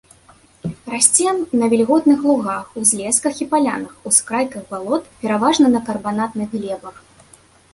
Расце 0.91 1.27
на 1.63 1.67
вільготных 1.73 2.19
лугах, 2.29 2.65
узлесках 2.81 3.41
і 3.45 3.47
палянах, 3.53 3.93
ускрайках 4.13 4.63
балот, 4.73 5.03
пераважна 5.21 5.67
на 5.75 5.81
карбанатных 5.91 6.47
глебах. 6.57 6.95